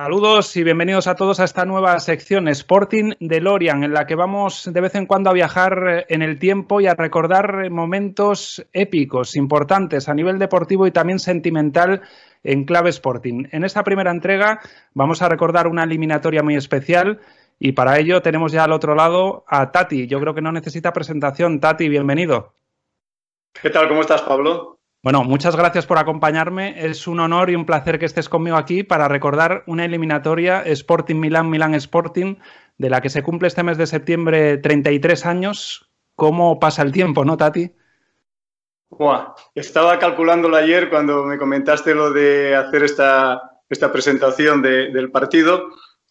[0.00, 4.14] Saludos y bienvenidos a todos a esta nueva sección Sporting de Lorian, en la que
[4.14, 9.34] vamos de vez en cuando a viajar en el tiempo y a recordar momentos épicos,
[9.34, 12.02] importantes a nivel deportivo y también sentimental
[12.44, 13.48] en clave Sporting.
[13.50, 14.60] En esta primera entrega
[14.94, 17.18] vamos a recordar una eliminatoria muy especial
[17.58, 20.06] y para ello tenemos ya al otro lado a Tati.
[20.06, 21.58] Yo creo que no necesita presentación.
[21.58, 22.52] Tati, bienvenido.
[23.60, 23.88] ¿Qué tal?
[23.88, 24.77] ¿Cómo estás, Pablo?
[25.02, 26.84] Bueno, muchas gracias por acompañarme.
[26.84, 31.16] Es un honor y un placer que estés conmigo aquí para recordar una eliminatoria Sporting
[31.16, 32.36] Milán, Milán Sporting,
[32.78, 35.88] de la que se cumple este mes de septiembre 33 años.
[36.16, 37.70] ¿Cómo pasa el tiempo, no, Tati?
[39.54, 45.68] Estaba calculándolo ayer cuando me comentaste lo de hacer esta, esta presentación del partido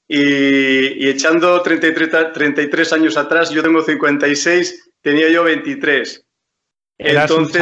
[0.08, 6.27] y, echando 33, 33 años atrás, yo tengo 56, tenía yo 23.
[7.00, 7.62] Entonces,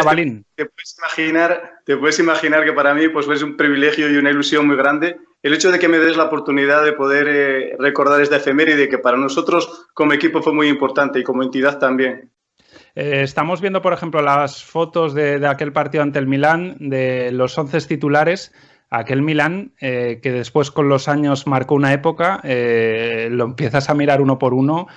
[0.55, 4.29] te, puedes imaginar, te puedes imaginar que para mí pues, es un privilegio y una
[4.29, 8.19] ilusión muy grande el hecho de que me des la oportunidad de poder eh, recordar
[8.19, 12.31] esta efeméride que para nosotros como equipo fue muy importante y como entidad también.
[12.95, 17.55] Eh, estamos viendo, por ejemplo, las fotos de, aquel partido ante el Milán, de los
[17.59, 18.55] once titulares.
[18.89, 24.21] Aquel Milán, eh, que después con los años marcó una época, lo empiezas a mirar
[24.21, 24.87] uno por uno.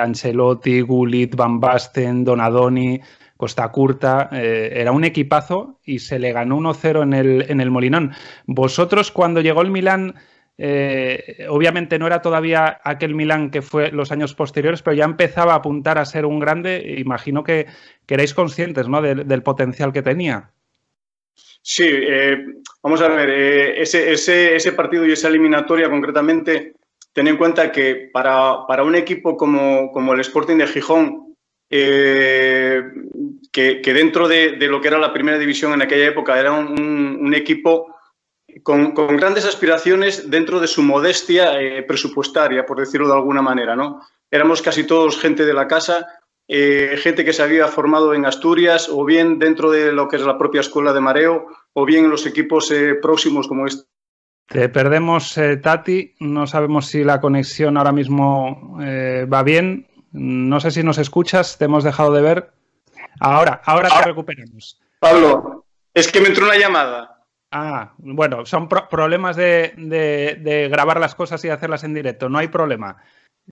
[0.00, 3.00] Ancelotti, Gullit, Van Basten, Donadoni,
[3.36, 7.70] Costa Curta, eh, era un equipazo y se le ganó 1-0 en el, en el
[7.70, 8.12] Molinón.
[8.46, 10.14] Vosotros cuando llegó el Milán,
[10.56, 15.54] eh, obviamente no era todavía aquel Milán que fue los años posteriores, pero ya empezaba
[15.54, 16.96] a apuntar a ser un grande.
[16.98, 17.66] Imagino que,
[18.06, 19.02] que erais conscientes ¿no?
[19.02, 20.50] del potencial que tenía.
[21.66, 22.44] Sí, eh,
[22.82, 26.74] vamos a ver, ese, ese, ese, partido y esa eliminatoria concretamente,
[27.14, 31.33] ten en cuenta que para, para un equipo como, como el Sporting de Gijón,
[31.70, 32.82] eh,
[33.50, 37.94] que, dentro de, lo que era la primera división en aquella época era un, equipo
[38.62, 43.74] con, grandes aspiraciones dentro de su modestia eh, presupuestaria, por decirlo de alguna manera.
[43.74, 44.00] ¿no?
[44.30, 46.06] Éramos casi todos gente de la casa,
[46.46, 50.22] eh, gente que se había formado en Asturias o bien dentro de lo que es
[50.22, 53.88] la propia escuela de mareo o bien en los equipos próximos como este.
[54.46, 56.14] Te perdemos, Tati.
[56.20, 59.86] No sabemos si la conexión ahora mismo va bien.
[60.14, 62.52] No sé si nos escuchas, te hemos dejado de ver.
[63.18, 64.80] Ahora, ahora te recuperamos.
[65.00, 67.20] Pablo, es que me entró una llamada.
[67.50, 72.96] Ah, bueno, son problemas de, grabar las cosas y hacerlas en directo, no hay problema.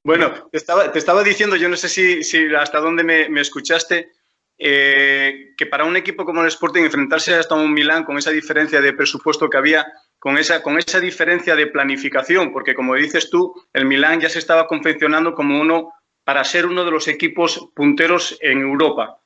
[0.05, 4.13] Bueno, te estaba, diciendo, yo no sé si, hasta dónde me, escuchaste,
[4.57, 8.81] eh, que para un equipo como el Sporting enfrentarse hasta un Milán con esa diferencia
[8.81, 9.85] de presupuesto que había,
[10.21, 14.39] con esa, con esa diferencia de planificación, porque como dices tú, el Milán ya se
[14.39, 15.93] estaba confeccionando como uno
[16.25, 19.19] para ser uno de los equipos punteros en Europa.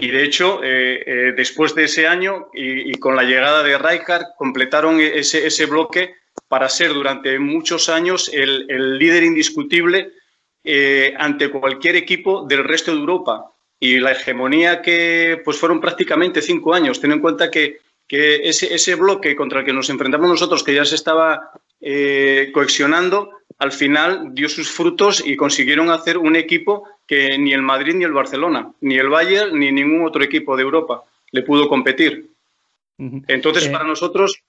[0.00, 4.34] Y de hecho, eh, eh, después de ese año y, con la llegada de Rijkaard,
[4.38, 6.14] completaron ese, ese, bloque
[6.48, 10.12] para ser durante muchos años el, líder indiscutible
[10.64, 13.52] eh, ante cualquier equipo del resto de Europa.
[13.78, 16.98] Y la hegemonía que pues fueron prácticamente cinco años.
[16.98, 20.74] Ten en cuenta que, que ese, ese, bloque contra el que nos enfrentamos nosotros, que
[20.74, 21.52] ya se estaba
[22.52, 27.94] coexionando, al final dio sus frutos y consiguieron hacer un equipo que ni el Madrid
[27.94, 32.30] ni el Barcelona, ni el Bayern ni ningún otro equipo de Europa le pudo competir.
[33.28, 34.42] Entonces, para nosotros,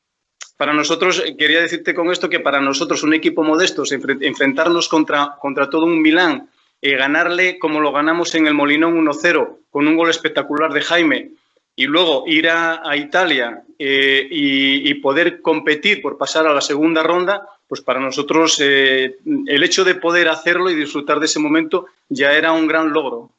[0.58, 5.38] para nosotros, eh, quería decirte con esto que para nosotros un equipo modesto, enfrentarnos contra,
[5.40, 6.50] contra todo un Milán,
[6.82, 11.32] y ganarle como lo ganamos en el Molinón 1-0, con un gol espectacular de Jaime,
[11.76, 17.48] y luego ir a, Italia eh, y, poder competir por pasar a la segunda ronda,
[17.72, 19.16] pues para nosotros eh,
[19.48, 23.32] el hecho de poder hacerlo y disfrutar de ese momento ya era un gran logro.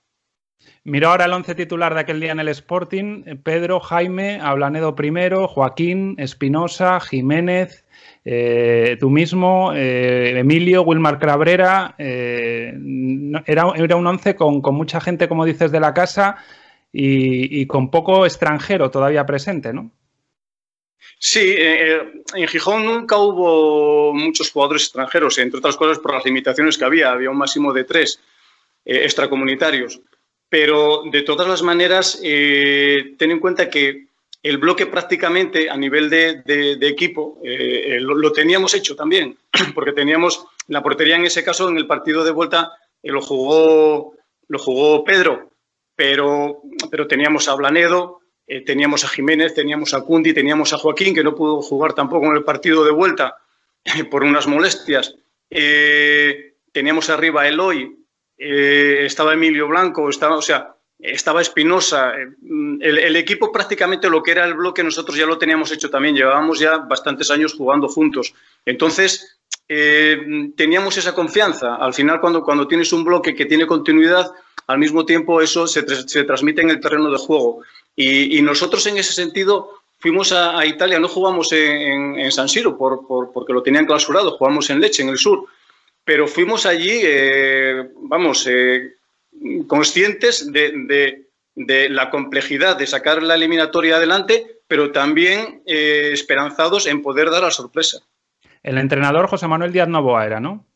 [0.85, 3.25] Miro ahora el once titular de aquel día en el Sporting.
[3.45, 7.85] Pedro, Jaime, Ablanedo primero, Joaquín, Espinosa, Jiménez,
[8.25, 11.95] eh, tú mismo, Emilio, Wilmar Cabrera.
[11.99, 12.75] era,
[13.45, 16.39] era, un once con, con, mucha gente, como dices, de la casa
[16.91, 19.91] y, con poco extranjero todavía presente, ¿no?
[21.19, 26.25] Sí, eh, eh, en Gijón nunca hubo muchos jugadores extranjeros, entre otras cosas por las
[26.25, 27.13] limitaciones que había.
[27.13, 28.21] Había un máximo de tres
[28.85, 30.01] eh, extracomunitarios.
[30.49, 34.09] Pero de todas las maneras, ten en cuenta que
[34.43, 39.39] el bloque prácticamente a nivel de, equipo lo, lo, teníamos hecho también,
[39.75, 42.73] porque teníamos la portería en ese caso en el partido de vuelta
[43.11, 44.15] lo jugó,
[44.49, 45.51] lo jugó Pedro,
[45.97, 51.15] pero, pero teníamos a Blanedo, eh, teníamos a Jiménez, teníamos a Cundi, teníamos a Joaquín,
[51.15, 53.37] que no pudo jugar tampoco en el partido de vuelta
[54.11, 55.15] por unas molestias.
[55.51, 57.97] Eh, teníamos arriba a Eloy,
[58.39, 62.15] eh, estaba Emilio Blanco, estaba, o sea, estaba Espinosa.
[62.15, 66.59] El, equipo prácticamente lo que era el bloque nosotros ya lo teníamos hecho también, llevábamos
[66.59, 68.35] ya bastantes años jugando juntos.
[68.65, 69.41] Entonces,
[70.57, 71.77] teníamos esa confianza.
[71.77, 74.31] Al final, cuando, cuando tienes un bloque que tiene continuidad,
[74.67, 77.63] al mismo tiempo eso se, se transmite en el terreno de juego.
[77.95, 83.53] Y, nosotros en ese sentido fuimos a, Italia, no jugamos en, San Siro por, porque
[83.53, 85.47] lo tenían clausurado, jugamos en Leche, en el sur,
[86.05, 88.95] pero fuimos allí, eh, vamos, eh,
[89.67, 97.31] conscientes de, la complejidad de sacar la eliminatoria adelante, pero también eh, esperanzados en poder
[97.31, 98.01] dar la sorpresa.
[98.63, 100.67] El entrenador José Manuel Díaz Novoa era, ¿no?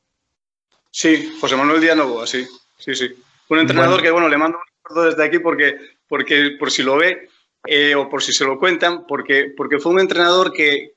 [0.90, 2.46] Sí, José Manuel Díaz Novoa, sí,
[2.78, 3.14] sí, sí.
[3.48, 5.76] Un entrenador que, bueno, le mando un recuerdo desde aquí porque,
[6.08, 7.28] porque por si lo ve
[7.66, 10.94] eh, o por si se lo cuentan, porque, porque fue un entrenador que,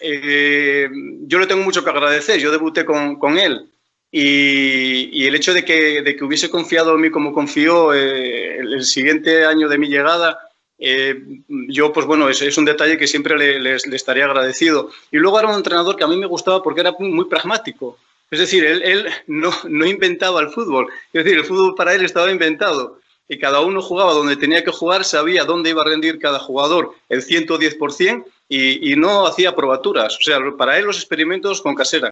[0.00, 0.88] eh,
[1.22, 2.38] yo le tengo mucho que agradecer.
[2.38, 3.70] Yo debuté con, él
[4.10, 8.84] y, el hecho de que, de que, hubiese confiado en mí como confió eh, el,
[8.84, 10.38] siguiente año de mi llegada,
[10.78, 14.90] yo, pues bueno, es, es, un detalle que siempre le, le, estaría agradecido.
[15.10, 17.98] Y luego era un entrenador que a mí me gustaba porque era muy pragmático.
[18.30, 20.88] Es decir, él, no, no, inventaba el fútbol.
[21.12, 23.00] Es decir, el fútbol para él estaba inventado.
[23.28, 26.94] Y cada uno jugaba donde tenía que jugar, sabía dónde iba a rendir cada jugador
[27.08, 30.16] el 110% y, y no hacía probaturas.
[30.16, 32.10] O sea, para él los experimentos con casera.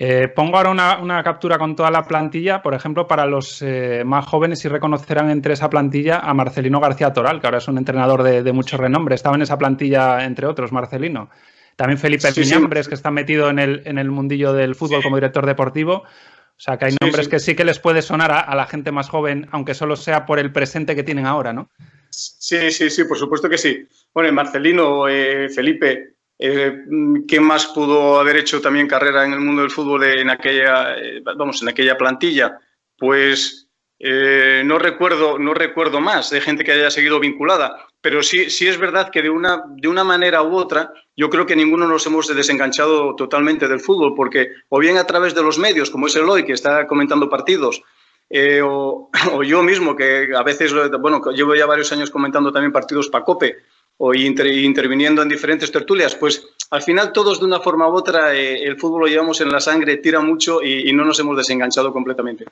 [0.00, 4.26] Eh, pongo ahora una, captura con toda la plantilla, por ejemplo, para los eh, más
[4.26, 8.22] jóvenes y reconocerán entre esa plantilla a Marcelino García Toral, que ahora es un entrenador
[8.22, 9.16] de, de mucho renombre.
[9.16, 11.30] Estaba en esa plantilla, entre otros, Marcelino.
[11.74, 15.46] También Felipe sí, que está metido en el, en el mundillo del fútbol como director
[15.46, 15.94] deportivo.
[15.94, 19.08] O sea, que hay nombres que sí que les puede sonar a, la gente más
[19.08, 21.70] joven, aunque solo sea por el presente que tienen ahora, ¿no?
[22.10, 23.86] Sí, sí, sí, por supuesto que sí.
[24.12, 26.84] Bueno, Marcelino, eh, Felipe, eh,
[27.26, 31.22] ¿qué más pudo haber hecho también carrera en el mundo del fútbol en aquella, eh,
[31.36, 32.58] vamos, en aquella plantilla?
[32.96, 33.64] Pues
[34.00, 38.78] no recuerdo, no recuerdo más de gente que haya seguido vinculada pero sí, sí es
[38.78, 42.28] verdad que de una, de una manera u otra, yo creo que ninguno nos hemos
[42.28, 46.28] desenganchado totalmente del fútbol, porque o bien a través de los medios, como es el
[46.28, 47.82] hoy, que está comentando partidos,
[48.30, 49.10] eh, o,
[49.44, 53.56] yo mismo, que a veces, bueno, llevo ya varios años comentando también partidos para COPE,
[53.98, 58.64] o interviniendo en diferentes tertulias, pues al final todos de una forma u otra eh,
[58.64, 62.46] el fútbol lo llevamos en la sangre, tira mucho y no nos hemos desenganchado completamente.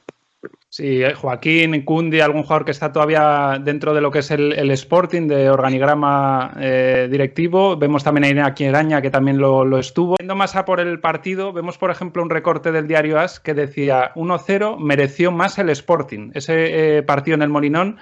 [0.68, 4.70] Sí, eh, Joaquín, Cundi, algún jugador que está todavía dentro de lo que es el,
[4.72, 7.76] Sporting de organigrama eh, directivo.
[7.76, 10.16] Vemos también a Araña que también lo, estuvo.
[10.18, 13.54] Viendo más a por el partido, vemos por ejemplo un recorte del diario AS que
[13.54, 16.32] decía 1-0 mereció más el Sporting.
[16.34, 17.98] Ese partido en el Molinón.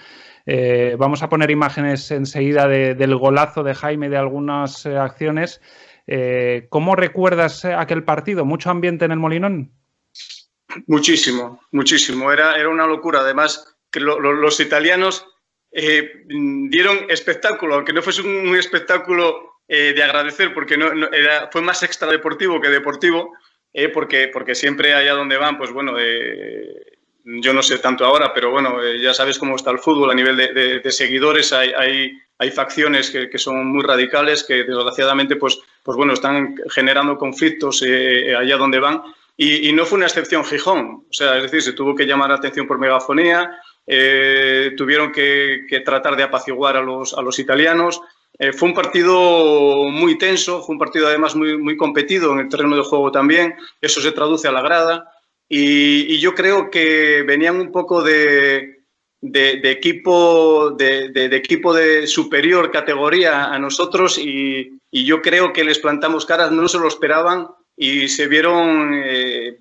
[0.99, 5.61] Vamos a poner imágenes enseguida del golazo de Jaime de algunas acciones.
[6.69, 8.45] ¿Cómo recuerdas aquel partido?
[8.45, 9.73] ¿Mucho ambiente en el Molinón?
[10.87, 12.33] Muchísimo, muchísimo.
[12.33, 13.21] Era, era una locura.
[13.21, 15.27] Además, que los italianos
[15.71, 21.63] eh, dieron espectáculo, aunque no fuese un, espectáculo eh, de agradecer, porque no, era, fue
[21.63, 23.33] más extradeportivo que deportivo,
[23.73, 25.95] eh, porque, porque siempre allá donde van, pues bueno,
[27.25, 30.37] yo no sé tanto ahora, pero bueno, ya sabes cómo está el fútbol a nivel
[30.37, 31.53] de, seguidores.
[31.53, 36.55] Hay, hay, hay facciones que, que, son muy radicales, que desgraciadamente, pues, pues bueno, están
[36.71, 39.03] generando conflictos allá donde van.
[39.37, 42.37] Y, no fue una excepción Gijón, o sea, es decir, se tuvo que llamar la
[42.37, 43.51] atención por megafonía,
[43.85, 48.01] eh, tuvieron que, tratar de apaciguar a los, a los italianos.
[48.39, 52.49] Eh, fue un partido muy tenso, fue un partido además muy, muy competido en el
[52.49, 55.09] terreno de juego también, eso se traduce a la grada
[55.49, 58.85] y, yo creo que venían un poco de,
[59.21, 65.79] de, equipo, de, equipo de superior categoría a nosotros y, y yo creo que les
[65.79, 69.59] plantamos caras, no se lo esperaban y se vieron eh,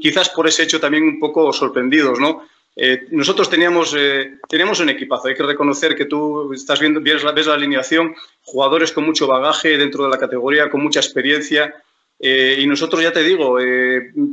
[0.00, 2.42] quizás por ese hecho también un poco sorprendidos, ¿no?
[2.76, 7.22] Eh, nosotros teníamos, eh, teníamos un equipazo, hay que reconocer que tú estás viendo, ves
[7.22, 11.74] la, ves la alineación, jugadores con mucho bagaje dentro de la categoría, con mucha experiencia,
[12.20, 13.56] y nosotros ya te digo,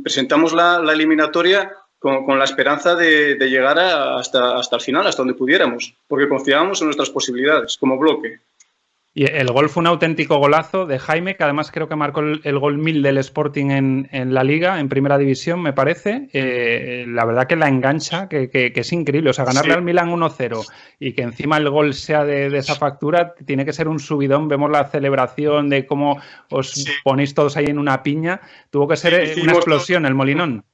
[0.02, 5.06] presentamos la, la eliminatoria con, con, la esperanza de, de llegar hasta, hasta el final,
[5.06, 8.40] hasta donde pudiéramos, porque confiábamos en nuestras posibilidades como bloque.
[9.14, 12.58] Y el gol fue un auténtico golazo de Jaime, que además creo que marcó el,
[12.58, 16.28] gol mil del Sporting en, la liga, en primera división, me parece.
[16.32, 19.30] Eh, la verdad que la engancha, que, es increíble.
[19.30, 20.64] O sea, ganarle al Milan 1-0
[21.00, 24.46] y que encima el gol sea de, esa factura, tiene que ser un subidón.
[24.46, 28.40] Vemos la celebración de cómo os ponéis todos ahí en una piña.
[28.70, 30.64] Tuvo que ser una explosión el Molinón.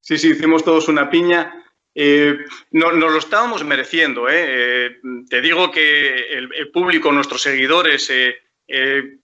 [0.00, 1.65] Sí, sí, hicimos todos una piña.
[1.98, 2.36] Eh,
[2.72, 4.28] no, nos lo estábamos mereciendo.
[4.28, 4.44] ¿eh?
[4.46, 4.96] Eh,
[5.30, 8.12] te digo que el, público, nuestros seguidores,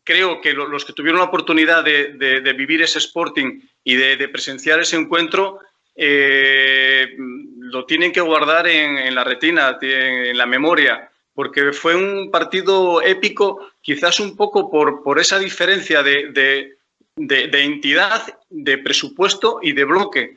[0.02, 4.97] creo que los que tuvieron la oportunidad de, vivir ese Sporting y de, presenciar ese
[4.97, 5.61] encuentro,
[5.95, 13.71] lo tienen que guardar en, la retina, en, la memoria, porque fue un partido épico,
[13.83, 16.79] quizás un poco por, esa diferencia de,
[17.19, 20.37] entidad, de presupuesto y de bloque.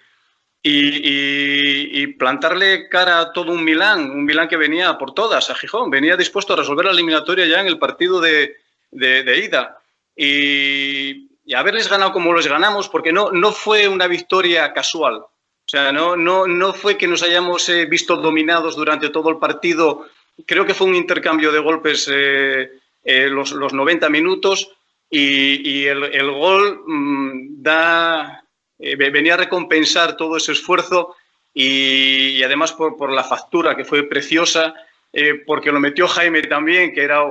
[0.68, 5.92] Y, plantarle cara a todo un Milán, un Milán que venía por todas a Gijón,
[5.92, 8.56] venía dispuesto a resolver la eliminatoria ya en el partido de,
[8.92, 9.78] ida.
[10.16, 15.18] Y, haberles ganado como los ganamos, porque no, no fue una victoria casual.
[15.18, 19.38] O sea, no, no, no fue que nos hayamos eh, visto dominados durante todo el
[19.38, 20.08] partido.
[20.46, 22.72] Creo que fue un intercambio de golpes eh,
[23.04, 24.72] eh, los, los 90 minutos
[25.10, 28.44] y, el, gol mm, da,
[28.80, 31.16] eh, venía a recompensar todo ese esfuerzo
[31.54, 34.74] y, además por, la factura que fue preciosa,
[35.14, 37.22] eh, porque lo metió Jaime también, que era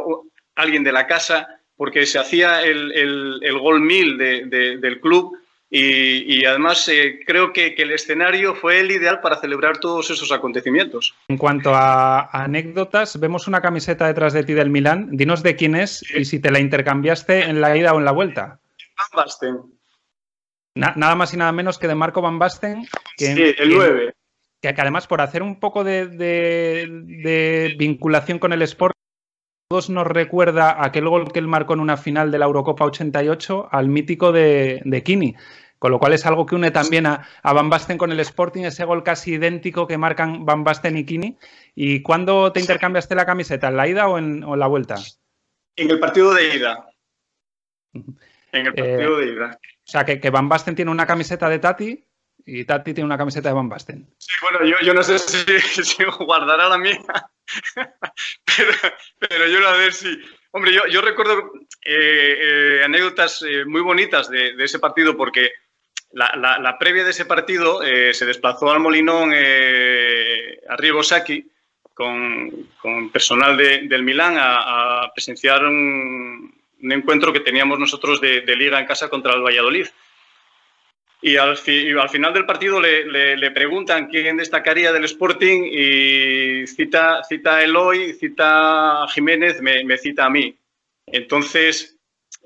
[0.55, 5.37] alguien de la casa, porque se hacía el, gol mil del club
[5.77, 11.17] y, además eh, creo que, el escenario fue el ideal para celebrar todos esos acontecimientos.
[11.27, 15.09] En cuanto a anécdotas, vemos una camiseta detrás de ti del Milán.
[15.17, 18.13] Dinos de quién es y si te la intercambiaste en la ida o en la
[18.13, 18.61] vuelta.
[18.97, 19.59] Van Basten.
[20.75, 22.87] Nada más y nada menos que de Marco Van Basten.
[23.17, 24.15] Que, sí, el 9.
[24.61, 28.95] Que, además, por hacer un poco de, vinculación con el Sport,
[29.69, 33.69] todos nos recuerda aquel gol que él marcó en una final de la Eurocopa 88
[33.71, 35.35] al mítico de, de Kini.
[35.85, 38.87] Con lo cual es algo que une también a, Van Basten con el Sporting, ese
[38.87, 41.37] gol casi idéntico que marcan Van Basten y Kini.
[41.75, 43.69] ¿Y cuándo te intercambiaste la camiseta?
[43.69, 44.95] ¿En la ida o en, la vuelta?
[45.77, 46.89] En el partido de ida.
[47.93, 49.59] En el partido de ida.
[49.87, 52.05] O sea, que, Van Basten tiene una camiseta de Tati
[52.47, 54.09] y Tati tiene una camiseta de Van Basten.
[54.19, 55.19] Sí, bueno, yo, no sé
[55.85, 57.01] si, guardará la mía,
[59.29, 60.19] pero, yo a ver si...
[60.53, 61.53] Hombre, yo, recuerdo
[61.85, 65.51] eh, eh, anécdotas eh, muy bonitas de, ese partido porque
[66.15, 71.51] la, previa de ese partido eh, se desplazó al Molinón eh, a Riebosaki
[71.93, 76.54] con, con personal del Milán a, presenciar un,
[76.93, 79.87] encuentro que teníamos nosotros de, liga en casa contra el Valladolid.
[81.23, 87.57] Y al, al final del partido le, preguntan quién destacaría del Sporting y cita, cita
[87.57, 90.55] a Eloy, cita a Jiménez, me, me cita a mí.
[91.07, 91.97] Entonces,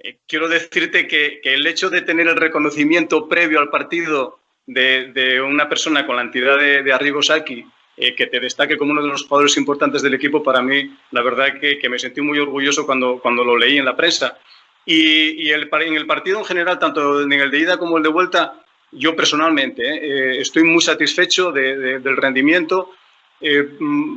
[0.03, 5.69] eh, quiero decirte que, el hecho de tener el reconocimiento previo al partido de, una
[5.69, 7.65] persona con la entidad de, de Arrigo Saki,
[7.99, 11.23] eh, que te destaque como uno de los jugadores importantes del equipo, para mí, la
[11.23, 14.39] verdad que, que me sentí muy orgulloso cuando, cuando lo leí en la prensa.
[14.85, 18.09] Y, el, en el partido en general, tanto en el de ida como el de
[18.09, 18.63] vuelta,
[18.93, 22.93] yo personalmente eh, estoy muy satisfecho del rendimiento.
[23.41, 24.17] Mm,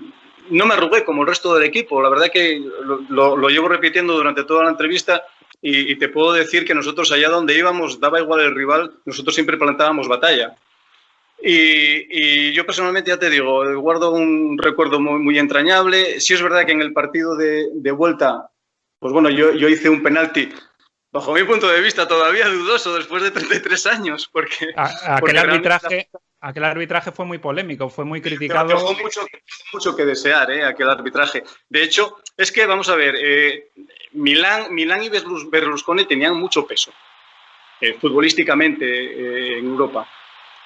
[0.51, 2.61] no me arrugué como el resto del equipo, la verdad que
[3.09, 5.23] lo, lo llevo repitiendo durante toda la entrevista
[5.61, 9.57] y, te puedo decir que nosotros allá donde íbamos, daba igual el rival, nosotros siempre
[9.57, 10.55] plantábamos batalla.
[11.43, 16.19] Y, yo personalmente ya te digo, guardo un recuerdo muy, entrañable.
[16.19, 18.51] Sí es verdad que en el partido de, vuelta,
[18.99, 20.49] pues bueno, yo, yo, hice un penalti,
[21.11, 24.67] bajo mi punto de vista, todavía dudoso después de 33 años, porque...
[24.75, 28.69] aquel, arbitraje, aquel arbitraje fue muy polémico, fue muy criticado.
[28.69, 29.21] Dejó mucho,
[29.73, 30.63] mucho que desear, ¿eh?
[30.63, 31.43] aquel arbitraje.
[31.69, 33.71] De hecho, es que, vamos a ver, eh,
[34.13, 36.91] Milán, Milán y Berlusconi tenían mucho peso
[37.79, 40.07] eh, futbolísticamente eh, en Europa.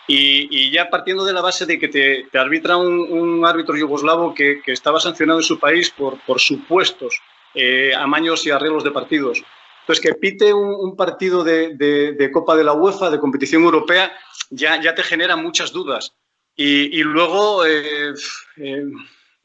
[0.08, 5.00] Y, ya partiendo de la base de que te, arbitra un, árbitro yugoslavo que, estaba
[5.00, 7.20] sancionado en su país por, por supuestos
[7.54, 9.44] eh, amaños y arreglos de partidos.
[9.82, 14.12] Entonces, que pite un, partido de, Copa de la UEFA, de competición europea,
[14.50, 16.14] ya, ya te genera muchas dudas.
[16.56, 17.64] Y, luego,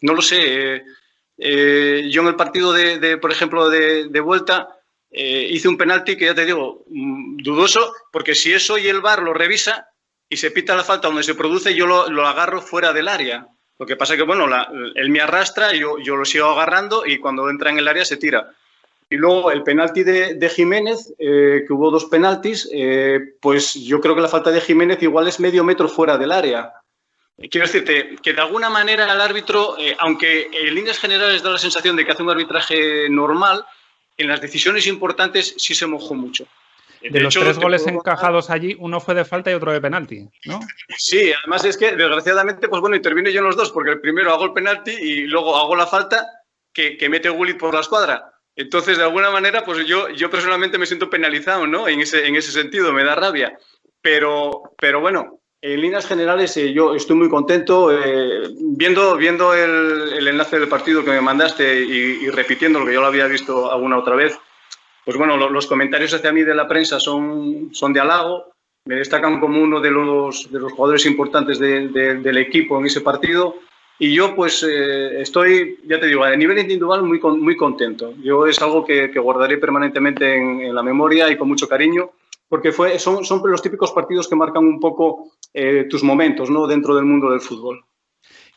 [0.00, 0.82] no lo sé,
[1.42, 4.68] eh, yo en el partido de, por ejemplo, de, vuelta,
[5.10, 9.00] eh, hice un penalti que ya te digo, mm, dudoso, porque si eso y el
[9.00, 9.88] VAR lo revisa
[10.30, 13.46] y se pita la falta donde se produce, yo lo, agarro fuera del área.
[13.78, 14.46] Lo que pasa es que, bueno,
[14.94, 18.16] él me arrastra, yo, yo lo sigo agarrando y cuando entra en el área se
[18.16, 18.50] tira.
[19.10, 22.70] Y luego el penalti de, Jiménez, eh, que hubo dos penaltis,
[23.40, 26.72] pues yo creo que la falta de Jiménez igual es medio metro fuera del área.
[27.48, 31.58] Quiero decirte que de alguna manera el árbitro, eh, aunque en líneas generales da la
[31.58, 33.64] sensación de que hace un arbitraje normal,
[34.18, 36.46] en las decisiones importantes sí se mojó mucho.
[37.00, 40.60] De, los tres goles encajados allí, uno fue de falta y otro de penalti, ¿no?
[40.96, 44.32] Sí, además es que desgraciadamente, pues bueno, intervino yo en los dos, porque el primero
[44.32, 46.26] hago el penalti y luego hago la falta
[46.72, 48.32] que, mete Gullit por la escuadra.
[48.56, 51.88] Entonces, de alguna manera, pues yo, yo personalmente me siento penalizado, ¿no?
[51.88, 53.58] En ese, en ese sentido, me da rabia.
[54.02, 57.92] Pero, pero bueno, en líneas generales, eh, yo estoy muy contento.
[57.92, 63.00] Eh, viendo viendo el, enlace del partido que me mandaste y, repitiendo lo que yo
[63.00, 64.38] lo había visto alguna otra vez,
[65.04, 68.52] pues bueno, los comentarios hacia mí de la prensa son, son de halago.
[68.86, 73.56] Me destacan como uno de los, de los jugadores importantes del equipo en ese partido.
[73.98, 78.14] Y yo, pues, eh, estoy, ya te digo, a nivel individual muy, muy contento.
[78.22, 82.10] Yo es algo que, guardaré permanentemente en, en la memoria y con mucho cariño
[82.50, 86.66] porque fue, son, son los típicos partidos que marcan un poco eh, tus momentos ¿no?
[86.66, 87.82] dentro del mundo del fútbol.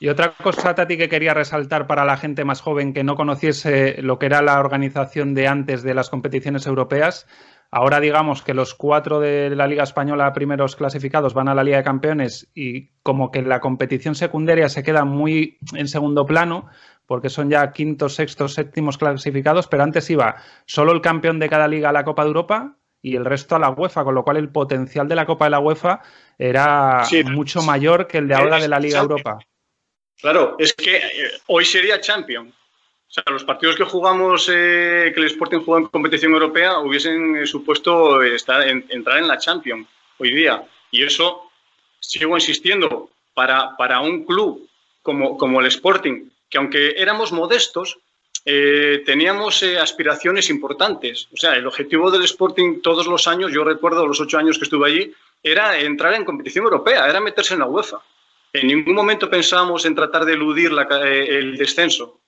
[0.03, 4.01] Y otra cosa, Tati, que quería resaltar para la gente más joven que no conociese
[4.01, 7.25] lo que era la organización de antes de las competiciones europeas,
[7.72, 11.77] Ahora digamos que los cuatro de la Liga Española primeros clasificados van a la Liga
[11.77, 16.67] de Campeones y como que la competición secundaria se queda muy en segundo plano
[17.07, 20.36] porque son ya quintos, sextos, séptimos clasificados, pero antes iba
[20.67, 23.60] solo el campeón de cada liga a la Copa de Europa y el resto a
[23.60, 26.01] la UEFA, con lo cual el potencial de la Copa de la UEFA
[26.38, 29.39] era mucho mayor que el de ahora de la Liga Europa.
[30.24, 32.48] Claro, es que eh, hoy sería champion.
[32.48, 37.36] O sea, los partidos que jugamos, eh, que el Sporting juega en competición europea, hubiesen
[37.36, 39.86] eh, supuesto estar, entrar en la Champions
[40.18, 40.63] hoy día.
[40.92, 41.51] Y eso,
[42.00, 44.65] sigo insistiendo, para, para un club
[45.01, 48.00] como, como el Sporting, que aunque éramos modestos,
[48.46, 51.27] teníamos aspiraciones importantes.
[51.34, 54.63] O sea, el objetivo del Sporting todos los años, yo recuerdo los ocho años que
[54.63, 58.01] estuve allí, era entrar en competición europea, era meterse en la UEFA.
[58.53, 62.22] En ningún momento pensábamos en tratar de eludir el descenso.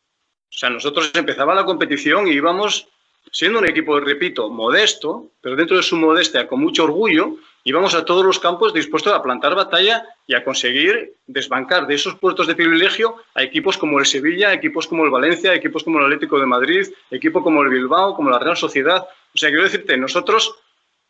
[0.50, 2.88] O sea, nosotros empezaba la competición y íbamos
[3.32, 8.06] siendo un equipo, repito, modesto, pero dentro de su modestia, con mucho orgullo, íbamos a
[8.06, 12.56] todos los campos dispuestos a plantar batalla y a conseguir desbancar de esos puestos de
[12.56, 16.46] privilegio a equipos como el Sevilla, equipos como el Valencia, equipos como el Atlético de
[16.46, 19.06] Madrid, equipos como el Bilbao, como la Real Sociedad.
[19.34, 20.56] O sea, quiero decirte, nosotros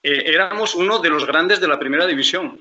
[0.01, 2.59] eh, éramos uno de los grandes de la primera división.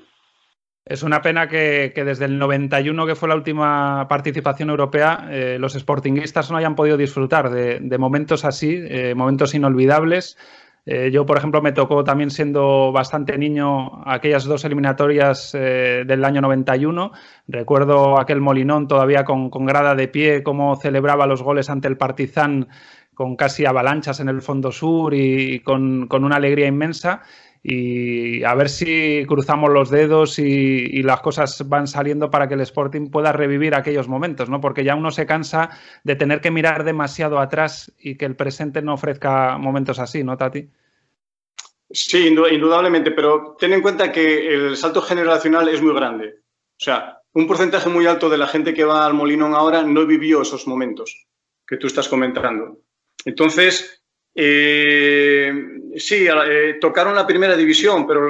[0.85, 5.73] Es una pena que, desde el 91, que fue la última participación europea, eh, los
[5.73, 10.37] sportinguistas no hayan podido disfrutar de, momentos así, eh, momentos inolvidables.
[10.85, 16.41] Eh, yo, por ejemplo, me tocó también siendo bastante niño aquellas dos eliminatorias del año
[16.41, 17.11] 91.
[17.47, 22.67] Recuerdo aquel Molinón todavía con, grada de pie, cómo celebraba los goles ante el Partizan
[23.15, 27.23] con casi avalanchas en el fondo sur y con, con una alegría inmensa
[27.67, 32.61] y a ver si cruzamos los dedos y, las cosas van saliendo para que el
[32.61, 34.61] Sporting pueda revivir aquellos momentos, ¿no?
[34.61, 35.71] Porque ya uno se cansa
[36.03, 40.37] de tener que mirar demasiado atrás y que el presente no ofrezca momentos así, ¿no,
[40.37, 40.69] Tati?
[41.89, 46.41] Sí, indudablemente, pero ten en cuenta que el salto generacional es muy grande.
[46.79, 50.05] O sea, un porcentaje muy alto de la gente que va al Molinón ahora no
[50.05, 51.25] vivió esos momentos
[51.65, 52.77] que tú estás comentando.
[53.25, 54.03] Entonces,
[54.35, 58.27] eh, sí, eh, tocaron la primera división, pero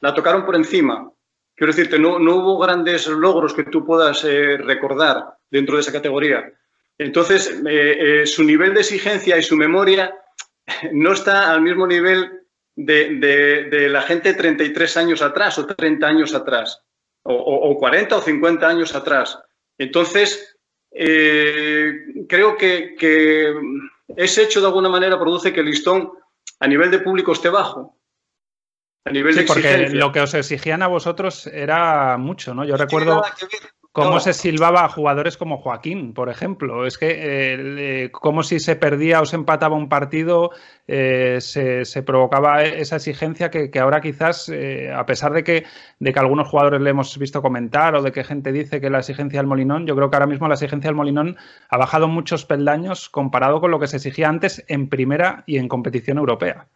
[0.00, 1.10] la tocaron por encima.
[1.54, 5.92] Quiero decirte, no, no hubo grandes logros que tú puedas eh, recordar dentro de esa
[5.92, 6.52] categoría.
[6.98, 7.60] Entonces,
[8.26, 10.14] su nivel de exigencia y su memoria
[10.92, 12.40] no está al mismo nivel
[12.76, 16.80] de, la gente 33 años atrás o 30 años atrás,
[17.22, 19.38] o, 40 o 50 años atrás.
[19.78, 20.56] Entonces,
[20.90, 22.94] creo que
[24.16, 26.10] ese hecho de alguna manera produce que el listón
[26.64, 27.98] a nivel de público esté bajo.
[29.04, 32.64] A nivel sí, porque lo que os exigían a vosotros era mucho, ¿no?
[32.64, 33.22] Yo recuerdo
[33.94, 36.84] cómo se silbaba a jugadores como Joaquín, por ejemplo.
[36.84, 40.50] Es que eh, como si se perdía o se empataba un partido,
[40.88, 45.64] eh, se, provocaba esa exigencia que, ahora quizás, eh, a pesar de que,
[46.00, 48.98] de que algunos jugadores le hemos visto comentar o de que gente dice que la
[48.98, 51.36] exigencia del Molinón, yo creo que ahora mismo la exigencia del Molinón
[51.68, 55.68] ha bajado muchos peldaños comparado con lo que se exigía antes en primera y en
[55.68, 56.66] competición europea.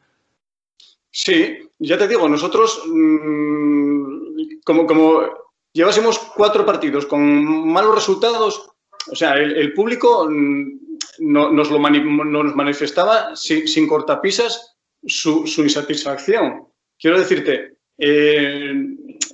[1.11, 5.48] Sí, ya te digo, nosotros mm, como, como
[5.79, 8.69] llevásemos cuatro partidos con malos resultados,
[9.13, 16.67] o sea, el, público mm, nos, lo nos manifestaba sin, cortapisas su, insatisfacción.
[16.99, 18.75] Quiero decirte, eh,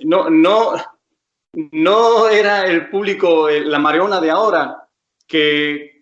[0.04, 0.74] no, no,
[1.72, 4.86] no era el público eh, la mareona de ahora,
[5.26, 5.98] que,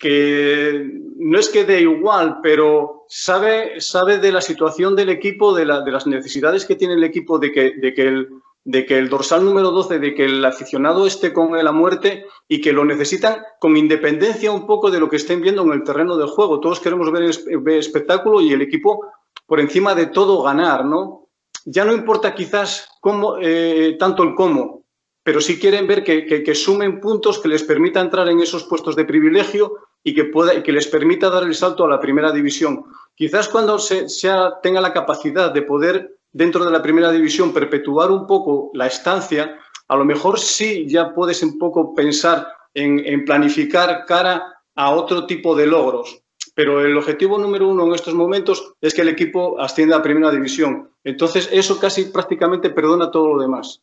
[1.19, 5.93] no es que dé igual, pero sabe, sabe de la situación del equipo, de, de
[5.93, 8.29] las necesidades que tiene el equipo, de que, de que el,
[8.64, 12.61] de que el dorsal número 12, de que el aficionado esté con la muerte y
[12.61, 16.16] que lo necesitan con independencia un poco de lo que estén viendo en el terreno
[16.16, 16.61] del juego.
[16.61, 19.05] Todos queremos ver, el espectáculo y el equipo
[19.46, 21.29] por encima de todo ganar, ¿no?
[21.64, 24.85] Ya no importa quizás cómo, eh, tanto el cómo,
[25.22, 29.05] pero sí quieren ver que, sumen puntos que les permita entrar en esos puestos de
[29.05, 32.85] privilegio y que, pueda, que les permita dar el salto a la primera división.
[33.14, 38.11] Quizás cuando se, sea, tenga la capacidad de poder dentro de la primera división perpetuar
[38.11, 44.05] un poco la estancia, a lo mejor sí ya puedes un poco pensar en, planificar
[44.07, 44.42] cara
[44.75, 46.23] a otro tipo de logros.
[46.55, 50.31] Pero el objetivo número uno en estos momentos es que el equipo ascienda a primera
[50.31, 50.90] división.
[51.05, 53.83] Entonces, eso casi prácticamente perdona todo lo demás.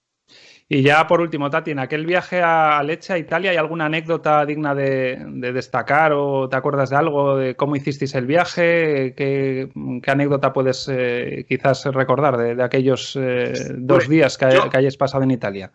[0.71, 4.45] Y ya por último, Tati, en aquel viaje a Leche, a Italia, ¿hay alguna anécdota
[4.45, 5.17] digna de,
[5.51, 9.15] destacar o te acuerdas de algo de cómo hicisteis el viaje?
[9.17, 9.71] ¿Qué,
[10.05, 15.31] anécdota puedes eh, quizás recordar de, aquellos eh, dos pues días que, hayáis pasado en
[15.31, 15.71] Italia?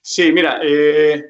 [0.00, 1.22] Sí, mira, eh,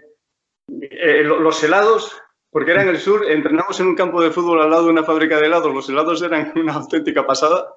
[0.69, 2.17] los helados,
[2.49, 5.03] porque era en el sur, entrenamos en un campo de fútbol al lado de una
[5.03, 7.73] fábrica de helados, los helados eran una auténtica pasada.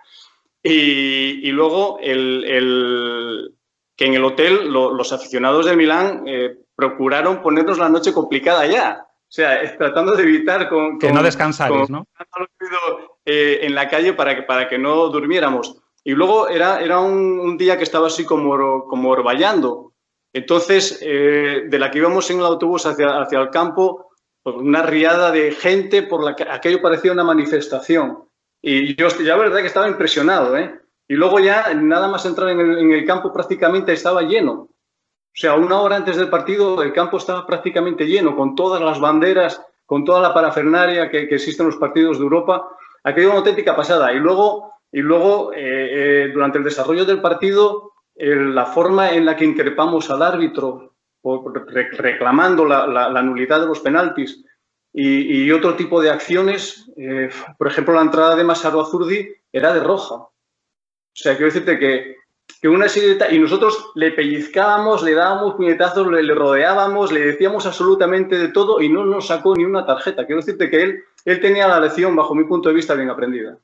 [0.61, 3.56] Y, luego el
[3.97, 9.03] que en el hotel los aficionados de Milán eh, procuraron ponernos la noche complicada ya.
[9.03, 12.07] O sea, tratando de evitar con, que no descansáis, ¿no?
[13.25, 15.81] Eh, en la calle para que, para que no durmiéramos.
[16.03, 19.91] Y luego era, era un, día que estaba así como, como orvallando.
[20.31, 24.11] Entonces, eh, de la que íbamos en el autobús hacia, hacia el campo,
[24.43, 28.29] pues una riada de gente por la que aquello parecía una manifestación.
[28.61, 30.79] Y yo, ya la verdad que estaba impresionado, ¿eh?
[31.07, 34.53] Y luego ya, nada más entrar en el, campo, prácticamente estaba lleno.
[34.53, 38.99] O sea, una hora antes del partido, el campo estaba prácticamente lleno, con todas las
[38.99, 42.67] banderas, con toda la parafernaria que, existe en los partidos de Europa.
[43.03, 44.11] Aquello una auténtica pasada.
[44.11, 45.59] Y luego, y luego eh,
[46.25, 50.95] eh, durante el desarrollo del partido, la forma en la que increpamos al árbitro,
[51.97, 54.43] reclamando la, nulidad de los penaltis
[54.93, 59.81] y, otro tipo de acciones, eh, por ejemplo, la entrada de Masaro Azurdi era de
[59.81, 60.27] roja.
[61.17, 62.15] O sea, quiero decirte que,
[62.61, 68.37] que una serie Y nosotros le pellizcábamos, le dábamos puñetazos, le, rodeábamos, le decíamos absolutamente
[68.37, 70.27] de todo y no nos sacó ni una tarjeta.
[70.27, 73.57] Quiero decirte que él, él tenía la lección, bajo mi punto de vista, bien aprendida.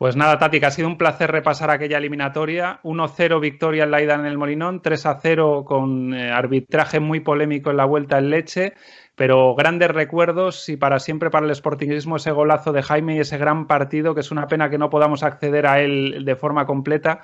[0.00, 2.80] Pues nada, Tati, ha sido un placer repasar aquella eliminatoria.
[2.84, 7.76] 1-0 victoria en la ida en el Molinón, 3-0 con eh, arbitraje muy polémico en
[7.76, 8.72] la vuelta en Leche
[9.14, 13.36] pero grandes recuerdos y para siempre para el sportingismo ese golazo de Jaime y ese
[13.36, 17.20] gran partido, que es una pena que no podamos acceder a él de forma completa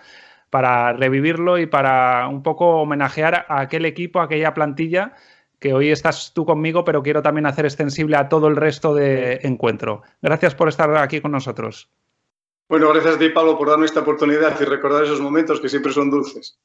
[0.50, 5.14] para revivirlo y para un poco homenajear a aquel equipo, a aquella plantilla
[5.58, 9.40] que hoy estás tú conmigo, pero quiero también hacer extensible a todo el resto de
[9.44, 10.02] encuentro.
[10.20, 11.88] Gracias por estar aquí con nosotros.
[12.68, 15.92] Bueno, gracias a ti, Pablo, por darme esta oportunidad y recordar esos momentos que siempre
[15.92, 16.58] son dulces.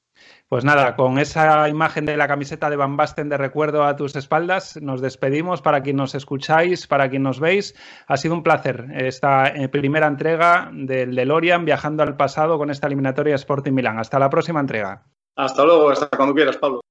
[0.49, 4.15] Pues nada, con esa imagen de la camiseta de Van Basten de recuerdo a tus
[4.15, 7.75] espaldas, nos despedimos para quien nos escucháis, para quien nos veis.
[8.07, 12.87] Ha sido un placer esta eh, primera entrega del DeLorean viajando al pasado con esta
[12.87, 13.99] eliminatoria Sporting Milán.
[13.99, 15.05] Hasta la próxima entrega.
[15.37, 16.81] Hasta luego, hasta cuando quieras, Pablo.